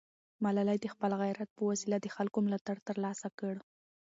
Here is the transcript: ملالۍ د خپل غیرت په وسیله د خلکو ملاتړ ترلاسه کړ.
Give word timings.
ملالۍ 0.43 0.77
د 0.81 0.85
خپل 0.93 1.11
غیرت 1.21 1.49
په 1.53 1.61
وسیله 1.69 1.97
د 2.01 2.07
خلکو 2.15 2.37
ملاتړ 2.45 2.77
ترلاسه 2.87 3.27
کړ. 3.39 3.55